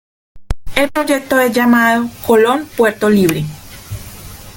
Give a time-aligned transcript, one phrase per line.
[0.75, 3.45] El proyecto es llamado "Colón Puerto Libre".